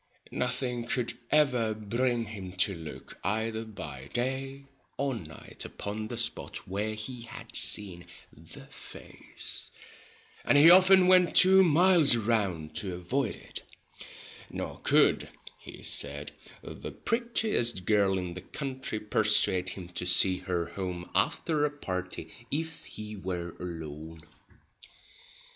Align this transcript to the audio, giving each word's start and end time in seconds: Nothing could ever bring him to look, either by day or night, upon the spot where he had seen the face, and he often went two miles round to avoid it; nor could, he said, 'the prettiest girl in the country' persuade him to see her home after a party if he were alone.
Nothing 0.31 0.85
could 0.87 1.13
ever 1.29 1.75
bring 1.75 2.25
him 2.25 2.53
to 2.53 2.73
look, 2.73 3.19
either 3.23 3.63
by 3.63 4.09
day 4.13 4.65
or 4.97 5.13
night, 5.13 5.63
upon 5.63 6.07
the 6.07 6.17
spot 6.17 6.67
where 6.67 6.95
he 6.95 7.21
had 7.21 7.55
seen 7.55 8.07
the 8.33 8.65
face, 8.65 9.69
and 10.43 10.57
he 10.57 10.71
often 10.71 11.05
went 11.05 11.35
two 11.35 11.63
miles 11.63 12.15
round 12.15 12.75
to 12.77 12.95
avoid 12.95 13.35
it; 13.35 13.61
nor 14.49 14.79
could, 14.79 15.29
he 15.59 15.83
said, 15.83 16.31
'the 16.63 16.89
prettiest 16.91 17.85
girl 17.85 18.17
in 18.17 18.33
the 18.33 18.41
country' 18.41 18.99
persuade 18.99 19.69
him 19.69 19.87
to 19.89 20.07
see 20.07 20.39
her 20.39 20.69
home 20.69 21.07
after 21.13 21.63
a 21.63 21.69
party 21.69 22.27
if 22.49 22.85
he 22.85 23.15
were 23.15 23.49
alone. 23.59 24.23